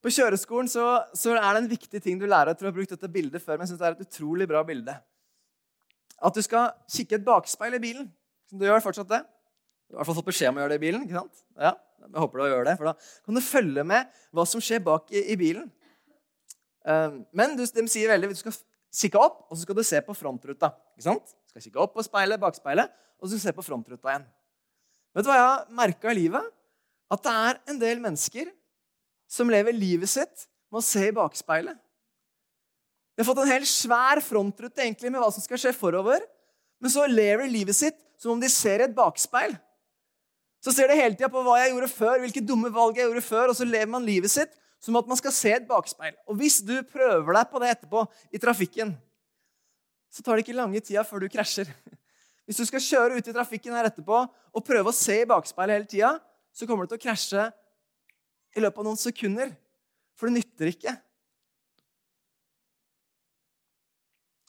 [0.05, 0.85] på kjøreskolen så,
[1.17, 2.53] så, er det en viktig ting du lærer.
[2.53, 4.47] Jeg tror jeg har brukt dette bildet før, men jeg synes det er et utrolig
[4.49, 4.93] bra bilde.
[6.25, 8.11] At du skal kikke et bakspeil i bilen.
[8.53, 9.23] Du gjør fortsatt det.
[9.25, 11.07] Du har i hvert fall fått beskjed om å gjøre det i bilen.
[11.07, 11.41] ikke sant?
[11.57, 11.73] Ja,
[12.05, 12.93] jeg håper du gjør det, for Da
[13.25, 15.71] kan du følge med hva som skjer bak i, i bilen.
[16.85, 18.57] Ehm, men de sier veldig at du skal
[18.95, 20.69] kikke opp, og så skal du se på frontruta.
[20.95, 21.33] ikke sant?
[21.33, 24.27] Du skal kikke opp på speilet, bakspeilet, og så skal du se på frontruta igjen.
[25.15, 26.53] Vet du hva jeg har merka i livet?
[27.13, 28.53] At det er en del mennesker
[29.29, 31.77] som lever livet sitt med å se i bakspeilet.
[33.15, 36.23] De har fått en helt svær frontrute egentlig med hva som skal skje forover.
[36.83, 39.55] Men så lever de livet sitt som om de ser et bakspeil.
[40.63, 43.23] Så ser de hele tida på hva jeg gjorde før, hvilke dumme valg jeg gjorde
[43.23, 46.15] før, og så lever man livet sitt som at man skal se et bakspeil.
[46.29, 48.03] Og hvis du prøver deg på det etterpå
[48.35, 48.95] i trafikken,
[50.11, 51.69] så tar det ikke lange tida før du krasjer.
[52.45, 55.79] Hvis du skal kjøre ut i trafikken her etterpå og prøve å se i bakspeilet
[55.79, 56.11] hele tida,
[56.53, 57.47] så kommer du til å krasje
[58.55, 59.51] i løpet av noen sekunder.
[60.15, 60.95] For det nytter ikke.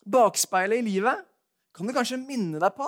[0.06, 1.24] Bakspeilet i livet
[1.76, 2.86] kan du kanskje minne deg på.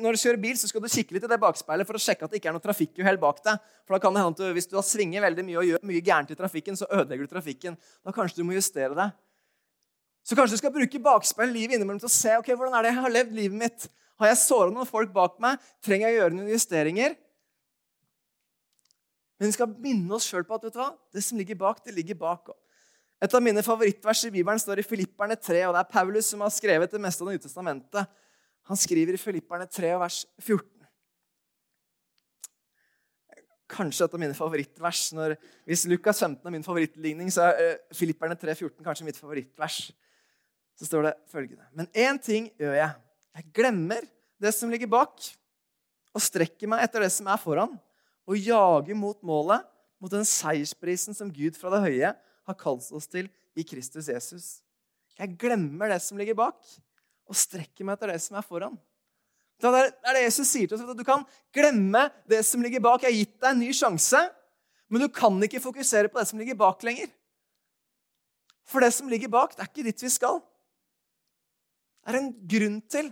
[0.00, 2.24] Når du kjører bil, så skal du kikke litt i det bakspeilet for å sjekke
[2.24, 3.60] at det ikke er noe trafikkuhell bak deg.
[3.84, 6.04] For da kan det hende at Hvis du har svinger veldig mye og gjør mye
[6.04, 7.76] gærent i trafikken, så ødelegger du trafikken.
[8.04, 9.16] Da kanskje du må justere deg.
[10.24, 12.92] Så kanskje du skal bruke bakspeil livet innimellom til å se ok, hvordan er det
[12.92, 13.88] jeg har levd livet mitt.
[14.20, 15.60] Har jeg såra noen folk bak meg?
[15.84, 17.16] Trenger jeg å gjøre noen justeringer?
[19.40, 20.90] Men vi skal minne oss sjøl på at vet du hva?
[21.16, 22.50] det som ligger bak, det ligger bak.
[23.24, 26.44] Et av mine favorittvers i Bibelen står i Filipperne 3, og det er Paulus som
[26.44, 28.20] har skrevet det meste av Det nye testamentet.
[28.68, 30.68] Han skriver i Filipperne 3, vers 14.
[33.70, 35.08] Kanskje et av mine favorittvers.
[35.16, 39.20] Når, hvis Lukas 15 er min favorittligning, så er uh, Filipperne 3, 14 kanskje mitt
[39.20, 39.82] favorittvers.
[40.76, 42.92] Så står det følgende.: Men én ting gjør jeg.
[43.40, 44.04] Jeg glemmer
[44.40, 45.16] det som ligger bak,
[46.12, 47.78] og strekker meg etter det som er foran
[48.30, 49.64] og jage mot målet,
[50.00, 53.26] mot den seiersprisen som Gud fra det høye har kalt oss til
[53.58, 54.60] i Kristus Jesus.
[55.18, 56.56] Jeg glemmer det som ligger bak,
[57.30, 58.78] og strekker meg etter det som er foran.
[59.60, 60.86] Det er det Jesus sier til oss.
[60.88, 63.02] at Du kan glemme det som ligger bak.
[63.02, 64.22] Jeg har gitt deg en ny sjanse,
[64.88, 67.10] men du kan ikke fokusere på det som ligger bak lenger.
[68.64, 70.40] For det som ligger bak, det er ikke dit vi skal.
[72.00, 73.10] Det er en grunn til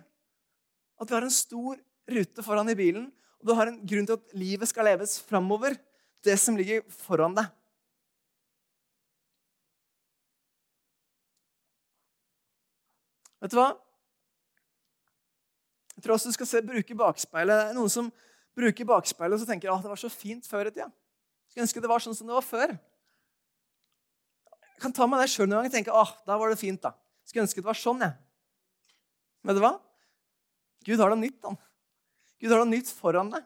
[0.98, 1.76] at vi har en stor
[2.08, 5.76] rute foran i bilen, og du har en grunn til at livet skal leves framover.
[6.26, 7.46] Det som ligger foran deg.
[13.38, 13.68] Vet du hva?
[15.94, 17.54] Jeg tror også du skal se, bruke bakspeilet.
[17.54, 18.10] Det er noen som
[18.58, 20.90] bruker bakspeilet og så tenker at det var så fint før i tida.
[21.48, 22.74] Skulle ønske det var sånn som det var før.
[24.74, 26.82] Jeg kan ta meg det sjøl noen gang og tenke åh, da var det fint.
[26.82, 26.94] da.
[27.26, 28.14] Skulle ønske det var sånn, jeg.
[29.46, 29.72] Vet du hva?
[30.86, 31.38] Gud har noe nytt.
[31.46, 31.58] han.
[32.38, 33.44] Gud har noe nytt foran deg.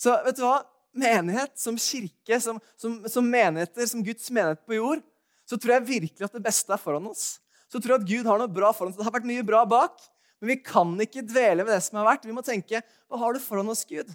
[0.00, 0.62] Så vet du hva?
[0.94, 5.00] Menighet som kirke, som, som, som menigheter, som Guds menighet på jord,
[5.44, 7.40] så tror jeg virkelig at det beste er foran oss.
[7.66, 8.98] Så tror jeg at Gud har noe bra foran oss.
[9.00, 9.98] Det har vært mye bra bak,
[10.38, 12.28] men vi kan ikke dvele ved det som har vært.
[12.28, 14.12] Vi må tenke hva har du foran oss, Gud?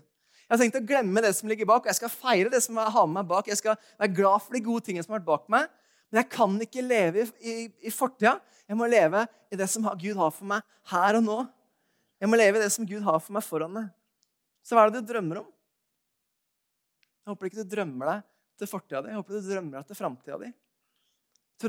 [0.49, 2.79] Jeg har tenkt å glemme det som ligger bak, og jeg skal feire det som
[2.79, 3.51] jeg har med meg bak.
[3.51, 5.67] Jeg skal være glad for de gode tingene som har vært bak meg.
[6.09, 7.53] Men jeg kan ikke leve i, i,
[7.85, 8.39] i fortida.
[8.65, 11.37] Jeg må leve i det som Gud har for meg her og nå.
[12.19, 13.91] Jeg må leve i det som Gud har for meg foran meg.
[14.69, 15.45] Så hva er det du drømmer om?
[17.25, 18.25] Jeg håper ikke du drømmer deg
[18.61, 19.09] til fortida di.
[19.09, 20.49] Jeg håper du drømmer deg til framtida di.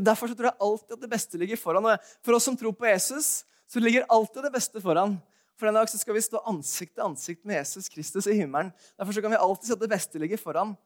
[0.04, 1.88] Derfor tror jeg alltid at det beste ligger foran.
[2.20, 3.30] For oss som tror på Jesus,
[3.70, 5.16] så ligger alltid det beste foran.
[5.56, 8.70] For en dag så skal vi stå ansikt til ansikt med Jesus Kristus i himmelen.
[9.00, 10.76] Derfor så kan vi alltid si at det beste ligger foran.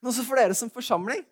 [0.00, 1.24] Men også for dere som forsamling.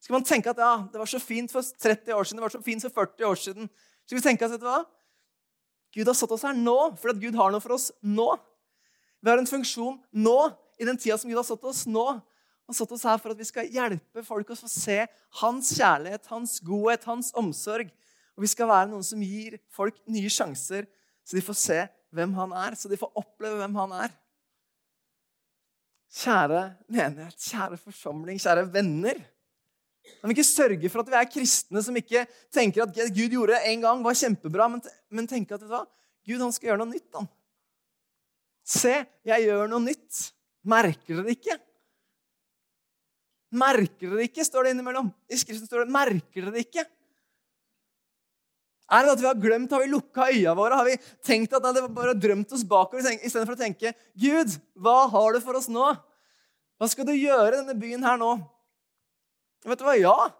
[0.00, 2.56] Skal man tenke at ja, det var så fint for 30 år siden, det var
[2.56, 3.68] så fint for 40 år siden.
[4.08, 4.80] Skal vi tenke at vet du hva?
[5.92, 8.32] Gud har satt oss her nå, fordi Gud har noe for oss nå.
[9.20, 10.38] Vi har en funksjon nå,
[10.80, 12.06] i den tida som Gud har satt oss nå.
[12.70, 15.02] Han satt oss her for at vi skal hjelpe folk å få se
[15.42, 17.90] hans kjærlighet, hans godhet, hans omsorg.
[18.38, 20.86] Og vi skal være noen som gir folk nye sjanser,
[21.26, 21.80] så de får se
[22.16, 24.14] hvem han er, så de får oppleve hvem han er.
[26.10, 29.20] Kjære menighet, kjære forsamling, kjære venner.
[30.20, 33.60] Kan vi ikke sørge for at vi er kristne som ikke tenker at Gud gjorde
[33.68, 35.84] en gang, var kjempebra, men, men tenker at vet du hva?
[36.26, 37.10] Gud han skal gjøre noe nytt.
[37.18, 37.28] han.
[38.66, 38.94] Se,
[39.26, 40.30] jeg gjør noe nytt.
[40.68, 41.56] Merker dere det ikke?
[43.60, 45.10] Merker dere det ikke, står det innimellom.
[45.30, 46.86] I Skriften står det 'merker dere det ikke'.
[48.90, 50.74] Er det at vi har glemt, har vi lukka øya våre?
[50.74, 55.32] Har vi tenkt at det bare drømt oss bakover istedenfor å tenke 'Gud, hva har
[55.32, 55.96] du for oss nå?'
[56.80, 58.40] Hva skal du gjøre i denne byen her nå?
[59.68, 59.94] Vet du hva?
[60.00, 60.32] Ja,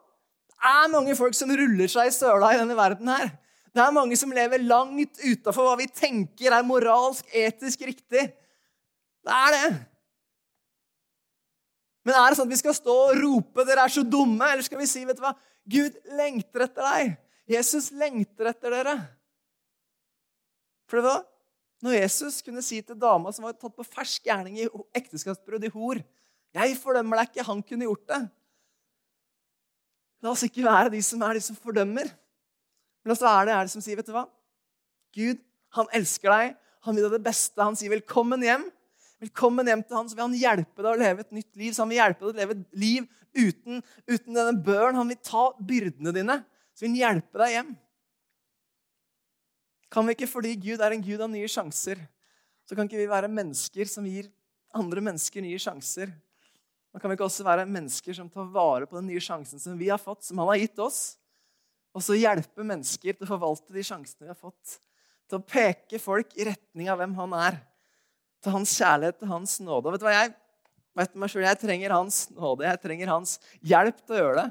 [0.49, 3.29] det er mange folk som ruller seg i søla i denne verden her.
[3.71, 8.27] Det er mange som lever langt utafor hva vi tenker er moralsk, etisk riktig.
[9.21, 9.71] Det er det.
[12.07, 14.65] Men er det sånn at vi skal stå og rope 'dere er så dumme', eller
[14.67, 15.35] skal vi si vet du hva?
[15.71, 17.19] Gud lengter etter deg.
[17.51, 18.97] Jesus lengter etter dere.
[20.89, 21.21] For det var
[21.85, 25.73] når Jesus kunne si til dama som var tatt på fersk gjerning i ekteskapsbrudd i
[25.73, 26.01] hor
[26.55, 28.23] 'Jeg fordømmer deg ikke.' Han kunne gjort det.
[30.23, 32.11] La oss ikke være de som er de som fordømmer.
[33.05, 34.27] Men også er det er det som sier, vet du hva?
[35.17, 35.41] Gud,
[35.77, 36.59] han elsker deg.
[36.87, 37.61] Han vil deg det beste.
[37.61, 38.69] Han sier 'velkommen hjem'.
[39.21, 41.75] Velkommen hjem til han, så vil han hjelpe deg å leve et nytt liv.
[41.75, 44.97] Så han vil hjelpe deg å leve et liv uten, uten denne børen.
[44.97, 46.39] Han vil ta byrdene dine.
[46.73, 47.75] Så vil han hjelpe deg hjem.
[49.91, 52.01] Kan vi ikke, fordi Gud er en Gud av nye sjanser,
[52.65, 54.31] så kan ikke vi være mennesker som gir
[54.73, 56.13] andre mennesker nye sjanser?
[56.95, 59.77] Da kan vi ikke også være mennesker som tar vare på den nye sjansen som
[59.79, 61.20] vi har fått, som han har gitt oss?
[61.97, 64.79] Og så hjelpe mennesker til å forvalte de sjansene vi har fått.
[65.31, 67.59] Til å peke folk i retning av hvem han er.
[68.43, 69.89] Til hans kjærlighet, til hans nåde.
[69.89, 70.33] Og vet du hva jeg
[71.01, 72.67] vet meg selv, Jeg trenger hans nåde.
[72.67, 74.49] Jeg trenger hans hjelp til å gjøre det.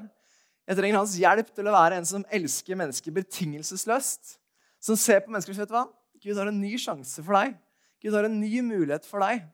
[0.69, 4.35] Jeg trenger hans hjelp til å være en som elsker mennesker betingelsesløst.
[4.79, 5.87] Som ser på mennesker og sier vet du hva?
[6.19, 7.55] Gud har en ny sjanse for deg.
[8.03, 9.47] Gud har en ny mulighet for deg.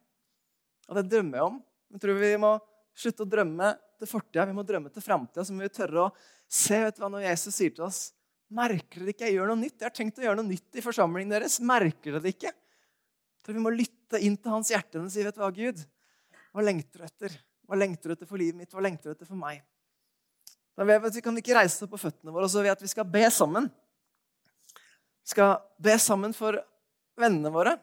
[0.89, 1.60] Og det drømmer jeg om.
[1.93, 2.52] Jeg tror vi må
[2.95, 4.45] slutte å drømme til fortida.
[4.49, 5.45] Vi må drømme til framtida.
[5.45, 6.13] Så må vi tørre å
[6.45, 8.12] Se vet du hva, når Jesus sier til oss
[8.53, 9.79] Merker dere ikke jeg gjør noe nytt?
[9.79, 11.55] Jeg har tenkt å gjøre noe nytt i forsamlingen deres.
[11.65, 12.51] Merker dere det ikke?
[13.41, 15.81] Så vi må lytte inn til hans hjerte og si, vet du hva, Gud,
[16.53, 17.34] hva lengter du etter?
[17.65, 18.69] Hva lengter du etter for livet mitt?
[18.73, 19.63] Hva lengter du etter for meg?
[20.77, 22.86] Da vet vi, at vi kan ikke reise oss på føttene våre og så vet
[22.86, 23.71] vi skal be sammen.
[25.25, 26.60] Vi skal be sammen for
[27.17, 27.75] vennene våre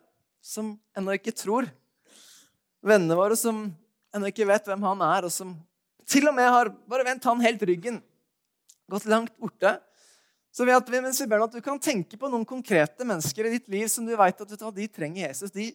[0.43, 1.67] som ennå ikke tror.
[2.83, 3.65] Vennene våre som
[4.15, 5.55] ennå ikke vet hvem han er, og som
[6.09, 8.01] til og med har bare vendt han helt ryggen
[8.93, 9.77] gått langt borte,
[10.53, 13.55] så vet at, mens vi ber at du kan tenke på noen konkrete mennesker i
[13.55, 15.53] ditt liv som du vet at de trenger Jesus.
[15.55, 15.71] De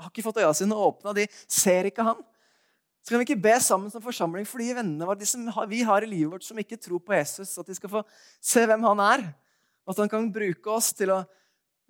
[0.00, 2.18] har ikke fått øya sine åpna, de ser ikke han.
[3.06, 5.84] Så kan vi ikke be sammen som forsamling for de vennene våre, de som vi
[5.86, 8.02] har i livet vårt som ikke tror på Jesus, at de skal få
[8.42, 9.28] se hvem han er,
[9.86, 11.20] og at han kan bruke oss til å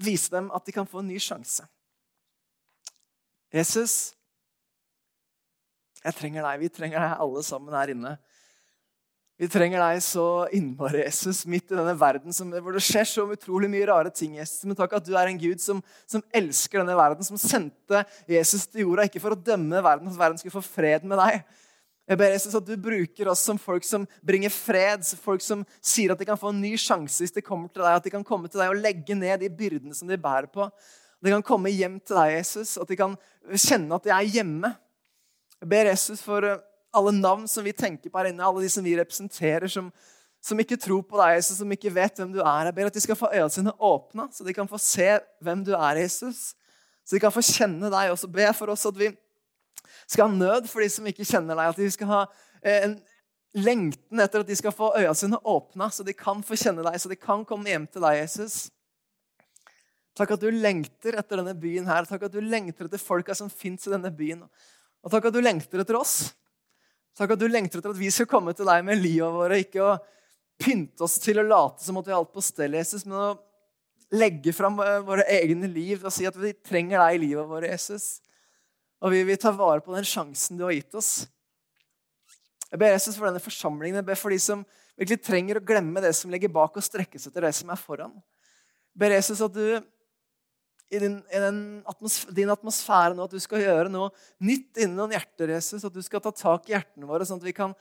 [0.05, 1.64] vise dem at de kan få en ny sjanse.
[3.49, 4.12] Jesus,
[6.07, 6.62] jeg trenger deg.
[6.62, 8.16] Vi trenger deg alle sammen her inne.
[9.37, 13.27] Vi trenger deg så innmari, Jesus, midt i denne verden som, hvor det skjer så
[13.35, 14.38] utrolig mye rare ting.
[14.38, 14.62] Jesus.
[14.64, 18.01] Men takk at du er en Gud som, som, elsker denne verden, som sendte
[18.33, 21.42] Jesus til jorda, ikke for å dømme verden, at verden skulle få fred med deg.
[22.07, 26.14] Jeg ber Jesus at du bruker oss som folk som bringer fred, folk som sier
[26.14, 28.25] at de kan få en ny sjanse hvis de kommer til deg, at de kan
[28.25, 30.71] komme til deg og legge ned de byrdene som de bærer på.
[31.21, 33.19] De kan komme hjem til deg, Jesus, at de kan
[33.53, 34.73] kjenne at de er hjemme.
[35.62, 36.45] Jeg ber Jesus for
[36.97, 39.88] alle navn som vi tenker på her inne, alle de som vi representerer, som,
[40.45, 42.69] som ikke tror på deg, Jesus, som ikke vet hvem du er.
[42.69, 45.09] Jeg ber at de skal få øynene sine åpna, så de kan få se
[45.45, 46.55] hvem du er, Jesus.
[47.07, 48.12] Så de kan få kjenne deg.
[48.12, 48.31] også.
[48.33, 49.12] Be for oss at vi
[50.07, 51.69] skal ha nød for de som ikke kjenner deg.
[51.71, 52.23] At de skal ha
[52.62, 52.97] eh, en
[53.57, 56.99] lengten etter at de skal få øynene sine åpna, så de kan få kjenne deg,
[57.01, 58.66] så de kan komme hjem til deg, Jesus.
[60.16, 62.09] Takk at du lengter etter denne byen her.
[62.09, 64.47] Takk at du lengter etter folka som fins i denne byen.
[65.07, 66.33] Og takk at du lengter etter oss.
[67.16, 69.85] Takk at du lengter etter at vi skal komme til deg med livet våre, ikke
[69.85, 69.92] å
[70.59, 73.29] pynte oss til å late som at vi har alt på stell, Jesus, men å
[74.16, 77.69] legge fram eh, våre egne liv og si at vi trenger deg i livet vårt,
[77.71, 78.19] Jesus.
[79.05, 81.27] Og vi vil ta vare på den sjansen du har gitt oss.
[82.66, 84.01] Jeg ber Jesus for denne forsamlingen.
[84.01, 84.64] Jeg ber for de som
[84.99, 88.14] virkelig trenger å glemme det som ligger bak, og strekkes etter det som er foran.
[88.97, 89.79] Jeg ber Jesus at du
[90.90, 91.38] i, din, i
[91.90, 95.85] atmosfære, din, atmosfære nå, at du skal gjøre noe nytt innen noen hjerter, Jesus.
[95.87, 97.75] At du skal ta tak i hjertene våre, sånn at vi kan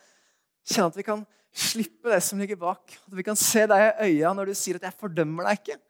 [0.66, 2.98] kjenne at vi kan slippe det som ligger bak.
[3.06, 5.82] At vi kan se deg i øya når du sier at 'jeg fordømmer deg ikke'.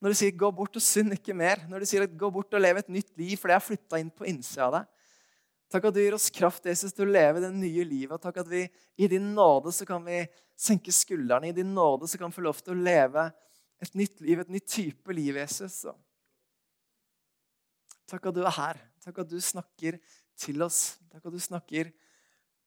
[0.00, 1.68] Når du sier 'gå bort og synd ikke mer'.
[1.68, 3.98] Når du sier at 'gå bort og leve et nytt liv', for jeg har flytta
[3.98, 4.86] inn på innsida av deg.
[5.68, 8.12] Takk at du gir oss kraft Jesus, til å leve det nye livet.
[8.12, 11.48] Og takk at vi i din nåde så kan vi senke skuldrene.
[11.48, 13.32] I din nåde så kan vi få lov til å leve
[13.78, 15.84] et nytt liv, et nytt type liv, Jesus.
[15.84, 15.94] Og
[18.08, 18.80] Takk at du er her.
[19.04, 19.98] Takk at du snakker
[20.38, 20.98] til oss.
[21.12, 21.90] Takk at du snakker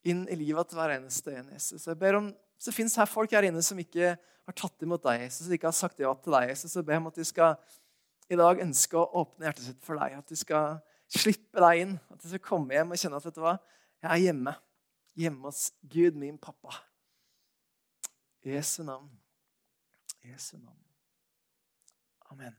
[0.08, 1.88] inn i livet til hver eneste en, Jesus.
[1.88, 4.12] Jeg ber om, Så fins her folk her inne som ikke
[4.46, 6.52] har tatt imot deg, Jesus, som ikke har sagt ja til deg.
[6.52, 6.76] Jesus.
[6.78, 7.56] Jeg ber om at de skal
[8.30, 10.20] i dag ønske å åpne hjertet sitt for deg.
[10.22, 10.78] At de skal
[11.10, 11.98] slippe deg inn.
[12.14, 13.58] At de skal komme hjem og kjenne at vet du hva,
[14.04, 14.56] jeg er hjemme.
[15.18, 16.78] Hjemme hos Gud, min pappa.
[18.46, 19.10] Jesu navn.
[20.22, 20.78] Jesu navn.
[22.30, 22.54] Amen.